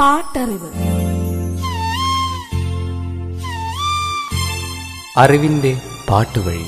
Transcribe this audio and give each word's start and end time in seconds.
പാട്ടറിവ്. 0.00 0.70
അറിവിന്റെ 5.16 5.80
പാട്ടുവഴി. 6.08 6.64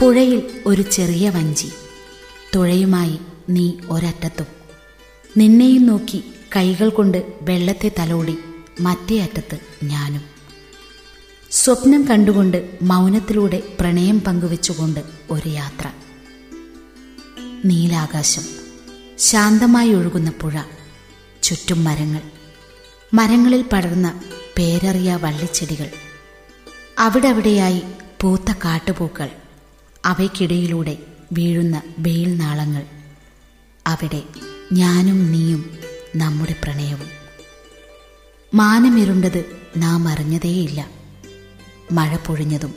പുഴയിൽ 0.00 0.62
ഒരു 0.66 0.82
ചെറിയ 0.82 1.30
വഞ്ചി. 1.30 1.72
തുഴയുമായി 2.56 3.18
നീ 3.50 3.72
ഒരറ്റത്തും. 3.90 4.59
നിന്നെയും 5.36 5.86
നോക്കി 5.86 6.24
കൈകൾ 6.56 6.88
കൊണ്ട് 6.88 7.32
വെള്ളത്തെ 7.42 7.92
തലോടി 7.98 8.38
മറ്റേ 8.80 9.20
അറ്റത്ത് 9.20 9.58
ഞാനും. 9.84 10.22
സ്വപ്നം 11.50 12.08
കണ്ടുകൊണ്ട് 12.08 12.78
മൗനത്തിലൂടെ 12.82 13.62
പ്രണയം 13.80 14.20
പങ്കുവെച്ചുകൊണ്ട് 14.20 15.00
ഒരു 15.30 15.48
യാത്ര. 15.48 15.90
നീലാകാശം 17.64 18.42
ശാന്തമായി 19.18 19.92
ഒഴുകുന്ന 19.92 20.30
പുഴ 20.30 20.62
ചുറ്റും 21.42 21.84
മരങ്ങൾ. 21.84 22.20
മരങ്ങളിൽ 23.14 23.64
പടർന്ന 23.72 24.20
പേരറിയ 24.58 25.14
വള്ളിച്ചെടികൾ. 25.14 25.90
അവിടെവിടെയായി 26.98 27.82
പൂത്ത 28.20 28.52
കാട്ടുപൂക്കൾ. 28.64 29.28
അവയ്ക്കിടയിലൂടെ 30.04 30.98
വീഴുന്ന 31.32 31.82
വെയിൽ 31.98 32.36
നാളങ്ങൾ. 32.36 32.86
അവിടെ 33.86 34.22
ഞാനും 34.72 35.32
നീയും 35.32 35.70
നമ്മുടെ 36.16 36.56
പ്രണയവും. 36.62 37.08
മാനമിരുണ്ടത് 38.54 39.44
നാം 39.76 40.08
അറിഞ്ഞതേയില്ല. 40.08 40.90
മഴ 41.92 42.16
പൊഴിഞ്ഞതും 42.16 42.74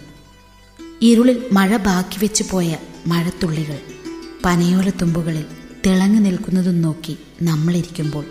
ഇരുളിൽ 1.02 1.46
മഴ 1.52 1.78
ബാക്കി 1.78 2.20
വെച്ചു 2.20 2.44
പോയ 2.52 2.78
മഴത്തുള്ളികൾ 3.08 3.80
പനയോലത്തുമ്പുകളിൽ 4.46 5.46
തിളങ്ങി 5.86 6.20
നിൽക്കുന്നതും 6.20 6.82
നോക്കി 6.82 7.18
നമ്മളിരിക്കുമ്പോൾ 7.42 8.26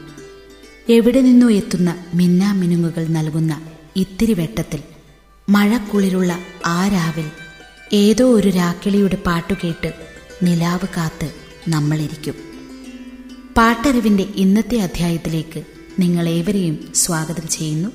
എവിടെ 0.89 1.21
നിന്നോ 1.21 1.51
എത്തുന്ന 1.51 2.05
മിന്നാമിനുങ്ങുകൾ 2.15 3.07
നൽകുന്ന 3.07 3.63
ഇത്തിരി 3.97 4.33
വെട്ടത്തിൽ 4.33 4.83
മഴക്കുളിരുള്ള 5.49 6.39
ആ 6.67 6.89
രാവിൽ 6.89 7.31
ഏതോ 7.93 8.25
ഒരു 8.25 8.49
രാക്കിളിയുടെ 8.49 9.17
പാട്ടുകേട്ട് 9.17 9.95
നിലാവ് 10.43 10.87
കാത്ത് 10.97 11.33
നമ്മളിരിക്കും. 11.69 12.52
പാട്ടറിവിന്റെ 13.57 14.23
ഇന്നത്തെ 14.23 14.77
അധ്യായത്തിലേക്ക് 14.77 15.63
നിങ്ങളേവരെയും 15.99 16.93
സ്വാഗതം 16.95 17.49
ചെയ്യുന്നു. 17.49 17.89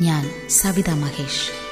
ഞാൻ 0.00 0.30
സവിത 0.50 0.90
മഹേഷ്. 0.90 1.68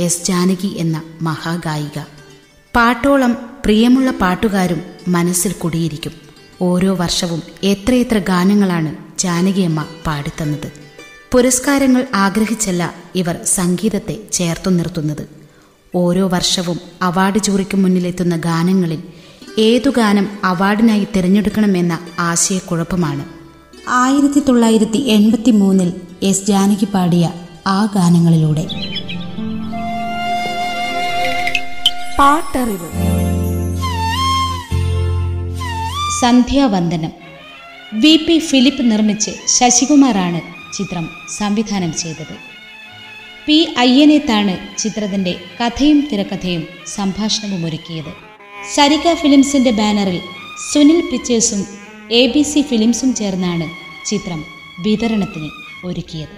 എസ് 0.00 0.24
ജാനകി 0.24 0.66
എന്ന 0.66 1.02
മഹാഗായിക. 1.22 2.04
പാട്ടോളം 2.76 3.60
പ്രിയമുള്ള 3.64 4.10
പാട്ടുകാരും 4.10 4.82
മനസ്സിൽ 5.08 5.52
കുടിയിരിക്കും. 5.52 6.12
ഓരോ 6.62 6.94
വർഷവും 6.94 7.42
എത്രയെത്ര 7.62 8.18
ഗാനങ്ങളാണ് 8.18 9.09
ജാനകിയമ്മ 9.20 9.84
പാടിത്തന്നത്. 10.06 10.72
പുരസ്കാരങ്ങൾ 11.32 12.06
ആഗ്രഹിച്ചല്ല 12.14 12.94
ഇവർ 13.14 13.36
സംഗീതത്തെ 13.44 14.16
ചേർത്തു 14.32 14.70
നിർത്തുന്നത്. 14.70 15.28
ഓരോ 15.94 16.28
വർഷവും 16.28 16.80
അവാർഡ് 17.02 17.38
ജൂറിക്ക് 17.38 17.76
മുന്നിലെത്തുന്ന 17.76 18.36
ഗാനങ്ങളിൽ 18.36 19.02
ഏതു 19.58 19.90
ഗാനം 19.90 20.28
അവാർഡിനായി 20.44 21.06
തിരഞ്ഞെടുക്കണമെന്ന 21.16 21.98
ആശയക്കുഴപ്പമാണ്. 22.18 23.24
ആയിരത്തി 23.88 24.40
തൊള്ളായിരത്തി 24.40 24.98
എൺപത്തി 24.98 25.50
മൂന്നിൽ 25.50 25.92
എസ് 26.22 26.46
ജാനകി 26.46 26.84
പാടിയ 26.84 27.32
ആ 27.66 27.84
ഗാനങ്ങളിലൂടെ. 27.84 28.66
പാട്ടറിവ്. 32.18 32.90
സന്ധ്യാവന്ദനം. 36.20 37.19
വി 37.92 38.12
പി 38.16 38.38
ഫിലിപ്പ് 38.38 38.82
നിർമ്മിച്ച് 38.90 39.32
ശശികുമാറാണ് 39.54 40.40
ചിത്രം 40.76 41.06
സംവിധാനം 41.38 41.92
ചെയ്തത്. 41.92 42.34
പി 43.46 43.56
അയ്യനേത്താണ് 43.76 44.54
ചിത്രത്തിന്റെ 44.78 45.32
കഥയും 45.60 46.06
തിരക്കഥയും 46.10 46.62
സംഭാഷണവും 46.86 47.64
ഒരുക്കിയത് 47.68 48.12
സരിക 48.74 49.14
ഫിലിംസിന്റെ 49.14 49.70
ബാനറിൽ 49.70 50.20
സുനിൽ 50.72 51.00
പിക്ചേഴ്സും 51.10 51.62
എ 52.10 52.22
ബി 52.34 52.42
സി 52.42 52.62
ഫിലിംസും 52.62 53.14
ചേർന്നാണ് 53.14 53.66
ചിത്രം 54.06 54.44
വിതരണത്തിന് 54.84 55.50
ഒരുക്കിയത്. 55.84 56.36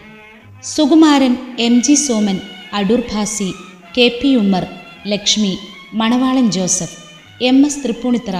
Sukumaran 0.65 1.37
M 1.59 1.83
G 1.83 1.95
Soman 1.95 2.41
Adoor 2.73 3.03
Bhasi 3.12 3.51
K 3.99 4.09
P 4.23 4.37
Ummer 4.37 4.67
Lakshmi 5.07 5.59
Manavalan 5.95 6.51
Joseph 6.51 6.99
M 7.45 7.67
S 7.67 7.85
Tripunithura 7.85 8.37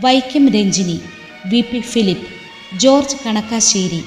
Vaikom 0.00 0.48
Ranjini 0.48 1.00
V 1.46 1.60
P 1.60 1.80
Philip 1.80 2.33
George 2.78 3.16
Kanakassery 3.26 4.04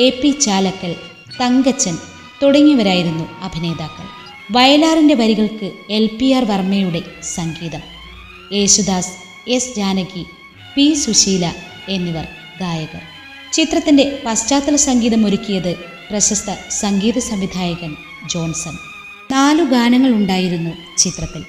A 0.00 0.10
P 0.10 0.30
Chalakkal 0.30 0.94
Thankachan 1.40 1.98
തുടങ്ങിയവരായിരുന്നു 2.42 3.28
അഭിനേതാക്കൾ. 3.42 4.04
വയലാറിന്റെ 4.50 5.14
വരികൾക്ക് 5.14 5.70
എൽ 5.90 6.06
പി 6.06 6.32
ആർ 6.32 6.44
വർമ്മയുടെ 6.44 7.02
സംഗീതം. 7.22 7.80
യേശുദാസ് 8.52 9.12
എസ് 9.48 9.74
ജാനകി 9.76 10.24
പി 10.74 10.94
സുശീല 10.94 11.52
എന്നിവർ 11.88 12.24
ഗായകർ. 12.60 13.00
ചിത്രത്തിന്റെ 13.52 14.22
പശ്ചാത്തല 14.26 14.76
സംഗീതം 14.76 15.26
ഒരുക്കിയത് 15.26 15.76
പ്രശസ്ത 16.10 16.70
സംഗീത 16.70 17.18
സംവിധായകൻ 17.18 17.96
ജോൺസൺ. 18.26 18.74
നാലു 19.30 19.62
ഗാനങ്ങൾ 19.62 20.10
ഉണ്ടായിരുന്നു 20.10 20.70
ചിത്രത്തിൽ. 20.98 21.44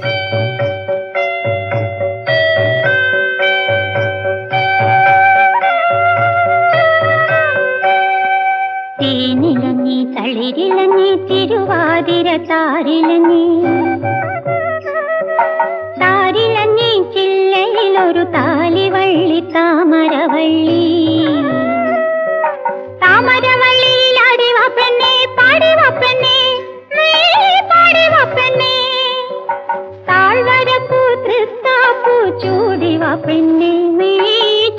തളിരിലങ്ങി 10.15 11.11
തിരുവാതിര 11.29 12.27
താരിലങ്ങി 12.49 13.45
താരിലങ്ങി 16.01 16.91
ചില്ലയിലൊരു 17.13 18.23
താലിവള്ളി 18.35 19.39
താമരവള്ളി. 19.55 20.83
താമരവള്ളിയിൽ 23.03 24.17
അടിവ 24.29 24.57
പെണ്ണെ 24.77 25.13
പാടിവ 25.37 25.81
പെണ്ണെ 26.01 26.37
പാടിവ 27.71 28.15
പെണ്ണെ. 28.37 28.73
താഴ്വരപ്പൂ 30.09 31.01
തൃത്താപ്പൂ 31.27 32.15
ചൂടിവ 32.43 33.03
പെണ്ണെ 33.27 33.73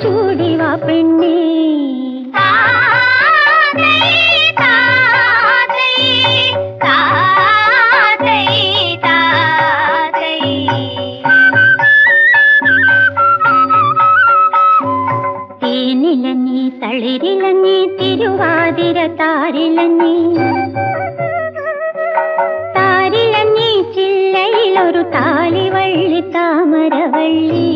ചൂടിവ 0.03 0.61
പെണ്ണെ. 0.87 1.35
തേനിലങ്ങി 15.93 16.61
തളിരിലഞ്ഞി 16.81 17.75
തിരുവാതിര 17.97 18.99
താരിലഞ്ഞി 19.19 20.15
താരിലഞ്ഞി 22.77 23.69
ചില്ലയിലൊരു 23.95 25.03
താലിവള്ളി 25.15 26.21
താമരവള്ളി. 26.35 27.67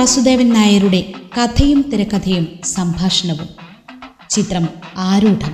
വാസുദേവൻ 0.00 0.52
നായരുടെ 0.52 1.12
കഥയും 1.38 1.90
തിരക്കഥയും 1.92 2.60
സംഭാഷണവും. 2.64 3.48
ചിത്രം 4.30 4.68
ആരൂഢം. 4.96 5.52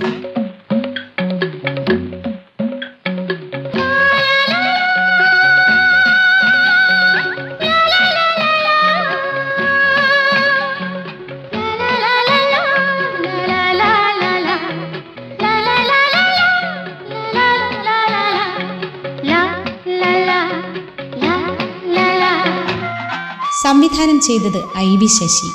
സംവിധാനം 23.97 24.19
ചെയ്തത് 24.25 24.57
ഐ 24.77 24.89
വി 25.01 25.07
ശശി. 25.07 25.47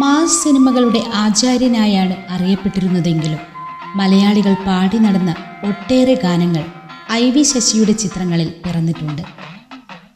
മാസ് 0.00 0.36
സിനിമകളുടെ 0.42 1.00
ആചാര്യനായാണ് 1.22 2.14
അറിയപ്പെട്ടിരുന്നതെങ്കിലും 2.34 3.40
മലയാളികൾ 3.96 4.54
പാടി 4.66 4.98
നടന്ന 5.04 5.30
ഒട്ടേറെ 5.68 6.14
ഗാനങ്ങൾ 6.24 6.64
ഐ 7.12 7.24
വി 7.30 7.42
ശശിയുടെ 7.42 7.94
ചിത്രങ്ങളിൽ 8.02 8.52
പിറന്നിട്ടുണ്ട്. 8.64 9.22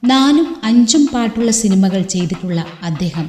നാലും 0.05 0.47
അഞ്ചും 0.65 1.07
പാട്ടുള്ള 1.15 1.51
സിനിമകൾ 1.63 2.03
ചെയ്തിട്ടുള്ള 2.15 2.61
അദ്ദേഹം 2.83 3.27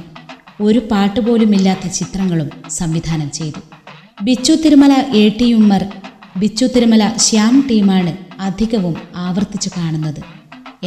ഒരു 0.60 0.82
പാട്ട് 0.92 1.20
പോലുമില്ലാത്ത 1.20 1.88
ചിത്രങ്ങളും 1.98 2.50
സംവിധാനം 2.78 3.30
ചെയ്തു. 3.30 3.62
ബിച്ചു 4.22 4.56
തിരുമല 4.64 4.92
എ 5.22 5.24
ടി 5.40 5.50
ഉമ്മർ 5.60 5.84
ബിച്ചു 6.36 6.68
തിരുമല 6.76 7.12
ശ്യാം 7.26 7.56
ടീമാണ് 7.70 8.14
അധികവും 8.40 8.96
ആവർത്തിച്ചു 9.26 9.70
കാണുന്നത്. 9.76 10.22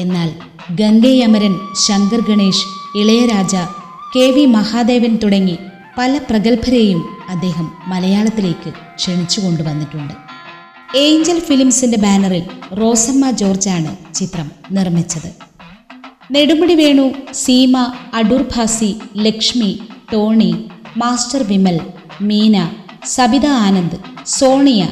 എന്നാൽ 0.04 0.32
ഗംഗയമരൻ 0.80 1.54
ശങ്കർ 1.86 2.22
ഗണേഷ് 2.30 2.66
ഇളയരാജ 3.00 3.56
കെ 4.16 4.32
വി 4.32 4.46
മഹാദേവൻ 4.46 5.20
തുടങ്ങി 5.24 5.58
പല 5.98 6.18
പ്രഗത്ഭരെയും 6.18 7.02
അദ്ദേഹം 7.30 7.72
മലയാളത്തിലേക്ക് 7.88 8.70
ക്ഷണിച്ചു 8.96 9.42
കൊണ്ടുവന്നിട്ടുണ്ട്. 9.42 10.14
ഏഞ്ചൽ 10.98 11.40
ഫിലിംസിന്റെ 11.40 11.98
ബാനറിൽ 11.98 12.44
റോസമ്മ 12.82 13.32
ജോർജാണ് 13.32 14.14
ചിത്രം 14.16 14.52
നിർമ്മിച്ചത്. 14.72 15.30
നെടുമുടി 16.32 16.76
വേണു 16.76 17.12
സീമ 17.34 17.78
അടൂർ 18.14 18.42
ഭാസി 18.56 18.96
ലക്ഷ്മി 19.18 19.80
ടോണി 20.14 20.70
മാസ്റ്റർ 20.98 21.44
വിമൽ 21.44 21.80
മീന 22.22 22.70
സബിത 23.06 23.46
ആനന്ദ് 23.46 23.98
സോണിയ 24.26 24.88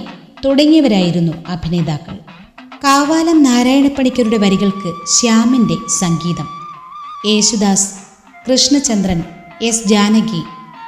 തുടങ്ങിയവരായിരുന്നു 0.45 1.33
അഭിനേതാക്കൾ. 1.47 2.17
കാവാലം 2.83 3.43
നാരായണപ്പണിക്കരുടെ 3.43 4.37
വരികൾക്ക് 4.37 4.91
ശ്യാമിന്റെ 5.07 5.77
സംഗീതം. 5.99 6.54
യേശുദാസ് 7.23 7.89
കൃഷ്ണചന്ദ്രൻ 8.49 9.23
എസ് 9.61 9.87
ജാനകി 9.87 10.41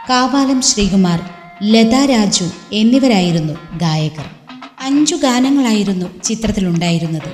കാവാലം 0.10 0.62
ശ്രീകുമാർ 0.62 1.20
ലതാ 1.64 2.06
രാജു 2.06 2.48
എന്നിവരായിരുന്നു 2.74 3.54
ഗായകർ. 3.78 4.26
അഞ്ചു 4.80 5.16
ഗാനങ്ങളായിരുന്നു 5.16 6.24
ചിത്രത്തിലുണ്ടായിരുന്നത്. 6.24 7.30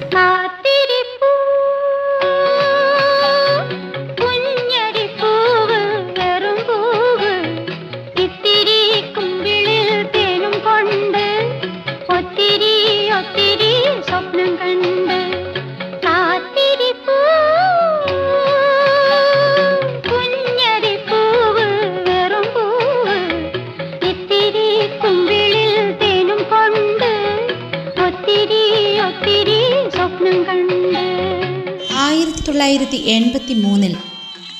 തൊള്ളായിരത്തി 32.54 32.98
എൺപത്തി 32.98 33.54
മൂന്നിൽ 33.54 33.98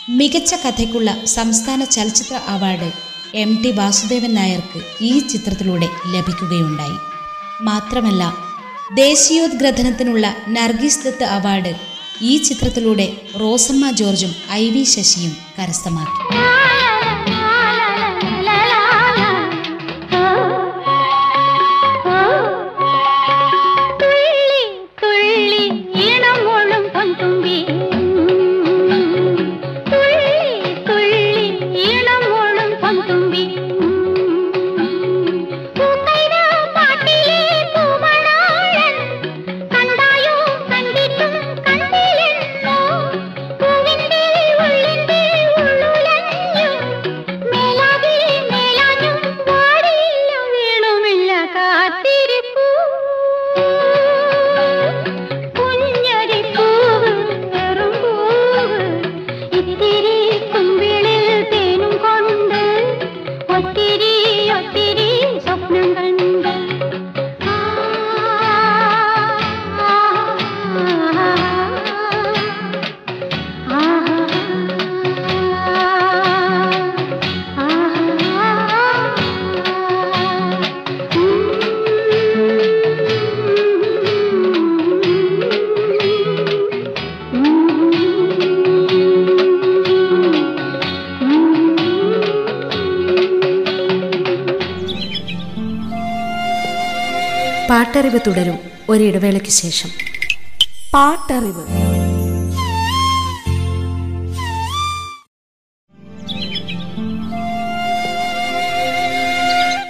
മികച്ച 0.10 0.56
കഥയ്ക്കുള്ള 0.56 1.26
സംസ്ഥാന 1.26 1.84
ചലച്ചിത്ര 1.84 2.40
അവാർഡ് 2.48 2.92
എം 3.36 3.62
ടി 3.64 3.72
വാസുദേവൻ 3.72 4.34
നായർക്ക് 4.34 4.82
ഈ 5.02 5.20
ചിത്രത്തിലൂടെ 5.20 5.90
ലഭിക്കുകയുണ്ടായി. 6.08 6.98
മാത്രമല്ല 7.62 8.36
ദേശീയോദ്ഗ്രഥനത്തിനുള്ള 8.94 10.36
നർഗീസ് 10.50 11.04
ദത്ത് 11.06 11.24
അവാർഡ് 11.24 11.76
ഈ 12.22 12.38
ചിത്രത്തിലൂടെ 12.38 13.14
റോസമ്മ 13.40 13.92
ജോർജും 13.92 14.36
ഐ 14.52 14.70
വി 14.70 14.84
ശശിയും 14.84 15.38
കരസ്ഥമാക്കി. 15.60 16.53
പാട്ടറിവ് 97.74 98.20
തുടരും 98.28 98.60
ഒരിടവേളയ്ക്ക് 98.90 99.50
ശേഷം. 99.50 99.90
പാട്ടറിവ്. 100.94 101.66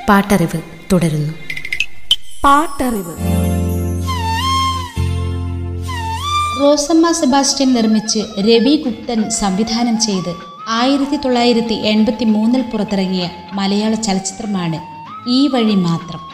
പാട്ടറിവ് 0.10 0.62
തുടരുന്നു. 0.94 1.34
പാട്ടറിവ്. 2.44 3.16
റോസമ്മ 6.62 7.12
സെബാസ്റ്റ്യൻ 7.12 7.74
നിർമ്മിച്ച് 7.74 8.20
രവി 8.20 8.84
ഗുപ്തൻ 8.86 9.30
സംവിധാനം 9.30 10.02
ചെയ്ത് 10.02 10.36
ആയിരത്തി 10.70 11.16
തൊള്ളായിരത്തി 11.16 11.74
എൺപത്തി 11.74 12.24
മൂന്നിൽ 12.24 12.62
പുറത്തിറങ്ങിയ 12.62 13.30
മലയാള 13.54 13.94
ചലച്ചിത്രമാണ് 13.94 14.80
ഈ 15.30 15.48
വഴി 15.48 15.76
മാത്രം. 15.76 16.33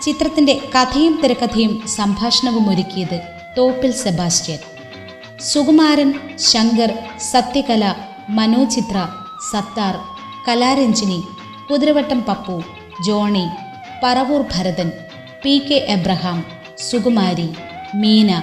ചിത്രത്തിന്റെ 0.00 0.60
കഥയും 0.74 1.20
തിരക്കഥയും 1.24 1.88
സംഭാഷണവും 1.88 2.70
ഒരുക്കിയത് 2.70 3.20
Thoppil 3.58 3.92
Sebastian. 3.92 4.58
Sukumaran 5.40 6.38
Shankar 6.38 6.92
Sathyakala 7.18 7.94
Manochithra 8.28 9.08
Sathaar 9.52 9.98
Kalaranjini 10.48 11.22
Kuthiravattam 11.70 12.22
Pappu 12.22 12.62
Johnny 13.06 13.46
Paravoor 14.02 14.44
Bharathan 14.54 14.92
P 15.44 15.58
K 15.58 15.74
Abraham 15.74 16.44
Sukumari 16.90 17.48
Meena 17.94 18.42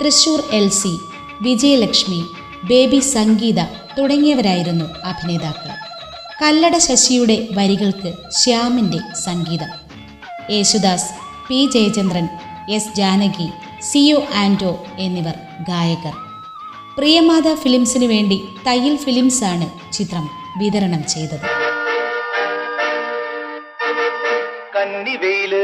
Thrissur 0.00 0.42
L 0.52 0.68
C 0.68 0.98
Vijayalakshmi 1.42 2.22
baby 2.64 3.00
Sangeetha 3.00 3.60
തുടങ്ങിയവരായിരുന്നു 3.98 4.84
അഭിനേതാക്കൾ. 4.84 5.70
കല്ലട 6.42 6.78
ശശിയുടെ 6.78 7.48
വരികൾക്ക് 7.52 8.12
ശ്യാമിന്റെ 8.30 8.98
സംഗീതം. 9.24 9.87
Yesudas 10.50 11.10
P 11.48 11.68
Jayachandran 11.74 12.28
S 12.70 12.94
Janaki 12.96 13.48
C 13.80 13.98
U 13.98 14.16
Anto 14.34 14.86
എന്നിവർ 14.98 15.34
ഗായകർ. 15.68 16.14
പ്രിയമാത 16.98 17.54
ഫിലിംസിനു 17.54 18.06
വേണ്ടി 18.06 18.48
തയ്യൽ 18.66 18.96
ആണ് 19.44 19.92
ചിത്രം 19.92 20.30
വിതരണം 20.58 21.06
ചെയ്തത്. 21.06 21.46
കന്നിവെയിൽ 24.76 25.54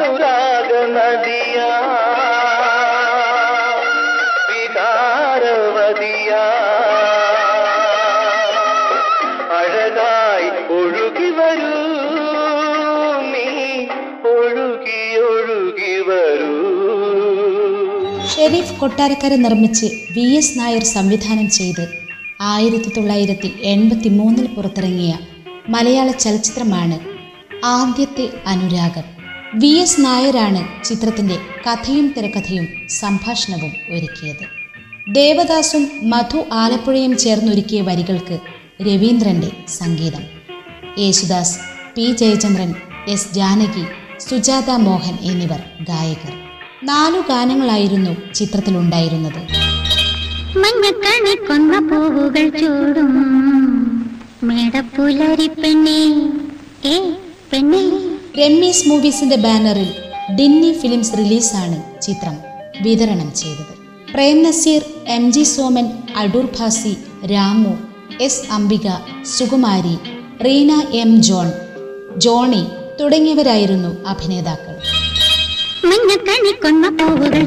അനുരാഗ 0.08 0.72
നദിയ 0.90 1.58
വികാരവതിയ. 4.50 6.32
അഴകായി 9.58 10.50
ഒഴുകി 10.74 11.30
വരൂ. 11.30 11.74
നീ 13.34 13.48
ഒഴുകി 14.32 15.02
ഒഴുകി 15.32 16.00
വരൂ. 16.10 16.54
ഷെരീഫ് 18.36 18.80
കൊട്ടാരക്കര 18.80 19.36
നിർമ്മിച്ച് 19.36 19.86
വി 19.86 20.26
എസ് 20.36 20.60
നായർ 20.60 20.84
സംവിധാനം 20.84 21.50
ചെയ്ത് 21.50 21.86
ആയിരത്തി 22.42 22.90
തൊള്ളായിരത്തി 22.98 23.56
എൺപത്തി 23.64 24.10
മൂന്നിൽ 24.10 24.48
പുറത്തിറങ്ങിയ 24.48 25.20
മലയാള 25.70 26.12
ചലച്ചിത്രമാണ് 26.12 27.00
ആദ്യത്തെ 27.66 28.30
അനുരാഗം. 28.48 29.17
വി 29.56 29.68
എസ് 29.68 30.02
നായരാണ് 30.02 30.84
ചിത്രത്തിന്റെ 30.84 31.36
കഥയും 31.36 32.14
തിരക്കഥയും 32.18 32.68
സംഭാഷണവും 32.90 33.72
ഒരുക്കിയത്. 33.90 34.48
ദേവദാസും 35.14 35.90
മധു 36.04 36.46
ആലപ്പുഴയും 36.54 37.18
ചേർന്നൊരുക്കിയ 37.18 37.82
വരികൾക്ക് 37.82 38.40
രവീന്ദ്രന്റെ 38.82 39.52
സംഗീതം. 39.68 40.24
യേശുദാസ് 41.00 41.60
പി 41.96 42.12
ജയചന്ദ്രൻ 42.12 42.74
എസ് 43.08 43.34
ജാനകി 43.34 43.86
സുജാത 44.20 44.70
മോഹൻ 44.70 45.18
എന്നിവർ 45.22 45.60
ഗായകർ. 45.82 46.34
നാലു 46.84 47.20
ഗാനങ്ങളായിരുന്നു 47.20 48.34
ചിത്രത്തിലുണ്ടായിരുന്നത്. 48.34 49.48
ചൂടും. 52.50 53.12
ഏ 56.86 57.12
പെണ്ണേ. 57.54 58.07
രമ്മീസ് 58.40 58.88
മൂവീസിന്റെ 58.88 59.36
ബാനറിൽ 59.36 59.94
ഡിന്നി 60.36 60.72
ഫിലിംസ് 60.82 61.18
റിലീസാണ് 61.18 62.02
ചിത്രം 62.02 62.36
വിതരണം 62.82 63.34
ചെയ്തത്. 63.34 63.74
Prem 64.14 64.44
Nazir 64.44 64.82
M 65.08 65.32
G 65.32 65.44
Soman 65.44 65.92
Adoor 66.16 66.46
Bhasi 66.60 66.98
Ramu 67.26 67.78
S 68.22 68.42
Ambika 68.52 68.90
Sukumari 69.38 69.98
Reena 70.46 70.84
M 70.94 71.22
John 71.22 71.52
Johnny 72.18 72.68
തുടങ്ങിയവരായിരുന്നു 73.00 74.06
അഭിനേതാക്കൾ. 74.08 74.76
മഞ്ഞക്കണി 75.88 76.52
കൊന്ന 76.52 76.90
പൂവുകൾ 76.90 77.46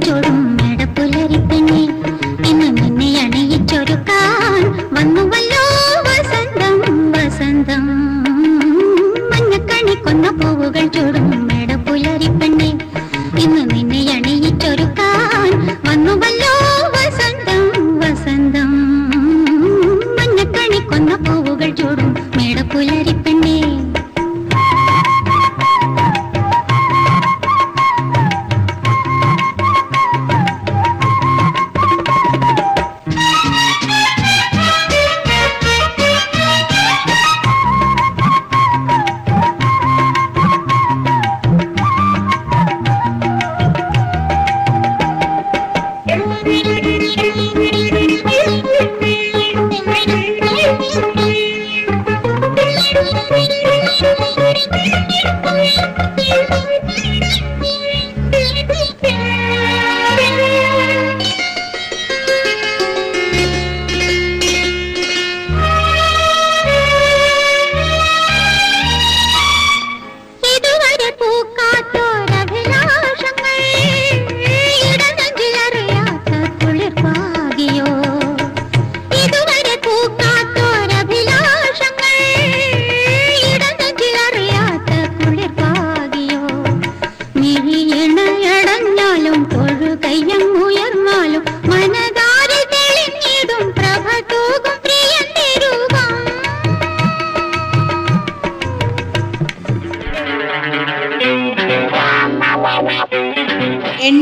വസന്തം 6.06 6.80
വസന്തം. 7.12 8.19
കൊന്ന 10.04 10.26
പൂവുകൾ 10.38 10.84
ചൂടും 10.86 11.26
മേടപ്പുലരി 11.48 12.28
പെണ്ണേ 12.40 12.69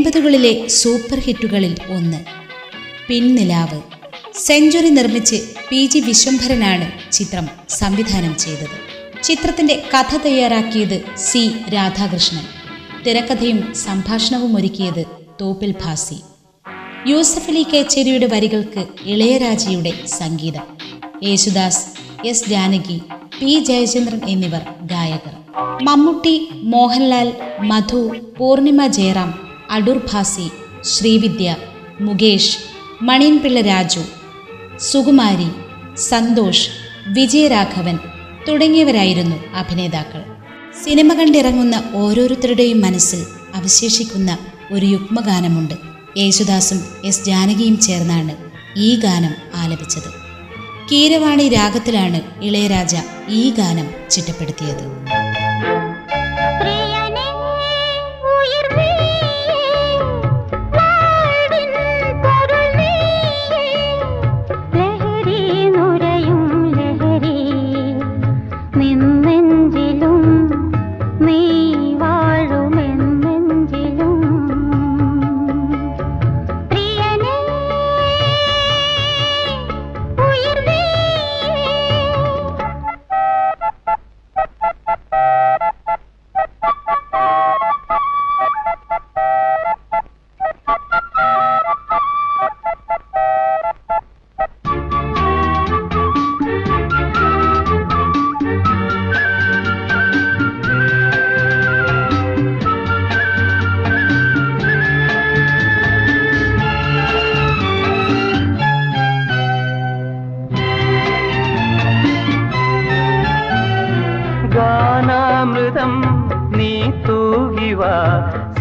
എൺപതുകളിലെ 0.08 0.68
സൂപ്പർ 0.68 1.20
ഹിറ്റുകളിൽ 1.20 1.76
ഒന്ന്. 1.88 2.24
പിൻനിലാവ്. 3.08 3.80
സെഞ്ചുറി 4.34 4.88
നിർമ്മിച്ച് 4.88 5.36
പി 5.68 5.86
ജി 5.86 5.98
വിശ്വംഭരനാണ് 5.98 7.12
ചിത്രം 7.12 7.48
സംവിധാനം 7.68 8.36
ചെയ്തത്. 8.36 9.22
ചിത്രത്തിന്റെ 9.22 9.82
കഥ 9.94 10.16
തയ്യാറാക്കിയത് 10.16 11.04
സി 11.16 11.50
രാധാകൃഷ്ണൻ. 11.74 12.44
തിരക്കഥയും 13.06 13.74
സംഭാഷണവും 13.74 14.56
ഒരുക്കിയത് 14.56 15.04
തോപ്പിൽ 15.40 15.74
ഭാസി. 15.84 16.16
യൂസഫ് 17.06 17.50
അലി 17.50 17.62
കേച്ചേരിയുടെ 17.62 18.26
വരികൾക്ക് 18.26 18.84
ഇളയരാജയുടെ 19.04 19.92
സംഗീതം. 20.06 20.78
യേശുദാസ് 21.22 21.86
എസ് 22.26 22.48
ജാനകി 22.48 22.98
പി 23.40 23.58
ജയചന്ദ്രൻ 23.60 24.20
എന്നിവർ 24.28 24.60
ഗായകർ. 24.82 25.34
മമ്മൂട്ടി 25.82 26.48
മോഹൻലാൽ 26.52 27.32
മധു 27.60 28.16
പൂർണിമ 28.38 28.86
ജയറാം 28.86 29.47
അടൂർ 29.70 29.96
ഭാസി 30.12 30.50
ശ്രീവിദ്യ 30.84 31.56
മുകേഷ് 32.00 32.58
മണിയൻപിള്ള 33.02 33.60
രാജു 33.60 34.00
സുകുമാരി 34.78 35.48
സന്തോഷ് 35.96 36.70
വിജയരാഘവൻ 37.06 37.98
തുടങ്ങിയവരായിരുന്നു 38.48 39.36
അഭിനേതാക്കൾ. 39.54 40.22
സിനിമ 40.84 41.14
കണ്ടിറങ്ങുന്ന 41.14 41.82
ഓരോരുത്തരുടെയും 41.94 42.80
മനസ്സിൽ 42.80 43.26
അവശേഷിക്കുന്ന 43.54 44.38
ഒരു 44.72 44.86
യുഗ്മഗാനമുണ്ട്. 44.86 45.74
യേശുദാസും 46.18 46.84
എസ് 47.04 47.24
ജാനകിയും 47.24 47.80
ചേർന്നാണ് 47.80 48.36
ഈ 48.76 48.96
ഗാനം 48.96 49.34
ആലപിച്ചത്. 49.54 50.10
കീരവാണി 50.92 51.48
രാഗത്തിലാണ് 51.48 52.20
ഇളയരാജ 52.42 52.94
ഈ 53.28 53.50
ഗാനം 53.50 53.86
ചിട്ടപ്പെടുത്തിയത്. 54.10 54.84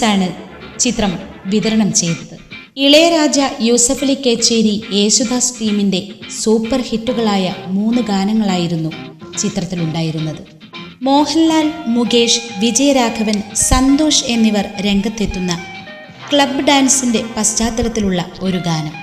ഫിലിംസാണ് 0.00 0.28
ചിത്രം 0.80 1.12
വിതരണം 1.46 1.92
ചെയ്തത്. 1.92 2.36
ഇളയരാജ 2.76 3.38
യൂസഫലി 3.60 4.14
കേച്ചേരി 4.26 4.82
യേശുദാസ് 4.92 5.54
ടീമിന്റെ 5.60 6.00
സൂപ്പർ 6.42 6.80
ഹിറ്റുകളായ 6.80 7.54
മൂന്ന് 7.66 8.02
ഗാനങ്ങളായിരുന്നു 8.02 8.90
ചിത്രത്തിലുണ്ടായിരുന്നത്. 9.38 10.42
മോഹൻലാൽ 11.02 11.66
മുകേഷ് 11.86 12.40
വിജയരാഘവൻ 12.60 13.42
സന്തോഷ് 13.54 14.24
എന്നിവർ 14.24 14.66
രംഗത്തെത്തുന്ന 14.80 15.58
ക്ലബ് 16.32 16.64
ഡാൻസിന്റെ 16.68 17.22
പശ്ചാത്തലത്തിലുള്ള 17.36 18.24
ഒരു 18.40 18.56
ഗാനം. 18.56 18.96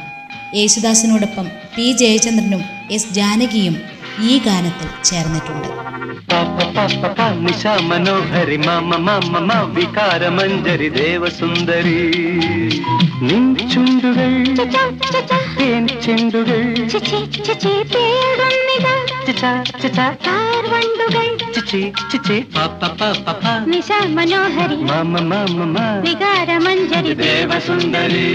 യേശുദാസിനോടൊപ്പം 0.56 1.48
പി 1.76 1.92
ജയചന്ദ്രനും 1.92 2.64
എസ് 2.92 3.14
ജാനകിയും 3.14 3.78
ഈ 4.22 4.40
ഗാനത്തിൽ 4.46 4.88
ചേർന്നിട്ടുണ്ട്. 5.04 5.68
നിശ 7.34 7.68
മനോഹരി 7.68 8.58
മമ 8.58 8.96
മമ 8.96 9.38
മാ 9.38 9.62
വികാര 9.62 10.28
മഞ്ജരി 10.28 10.90
ദേവസുന്ദരി. 10.90 12.12
നിൻ 13.22 13.70
ചുണ്ടുകൾ 13.70 14.44
തേൻ 15.60 15.88
ചെണ്ടുകൾ. 15.88 16.62
നിശ 23.68 23.92
മനോഹരി 24.10 24.76
മാമ 24.76 25.20
മാമ 25.20 25.64
മാ. 25.64 26.02
വികാരമഞ്ജരി 26.06 27.14
ദേവസുന്ദരി. 27.14 28.28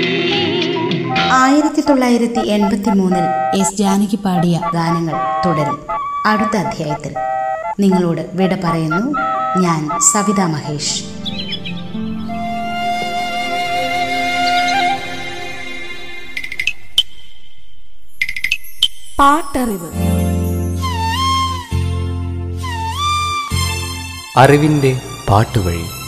ആയിരത്തി 1.34 1.80
തൊള്ളായിരത്തി 1.80 2.48
എൺപത്തി 2.48 2.90
മൂന്നിൽ 2.90 3.24
എസ് 3.60 3.74
ജാനകി 3.74 4.16
പാടിയ 4.16 4.60
ഗാനങ്ങൾ 4.74 5.14
തുടരും. 5.46 5.86
അടുത്ത 6.26 6.56
അധ്യായത്തിൽ 6.56 7.14
നിങ്ങളോട് 7.80 8.30
വിട 8.34 8.54
പറയുന്നു 8.54 9.18
ഞാൻ 9.58 10.00
സവിത 10.00 10.40
മഹേഷ്. 10.40 11.04
പാട്ടറിവ്. 19.18 19.90
അറിവിന്റെ 24.36 25.00
പാട്ടുവഴി. 25.28 26.01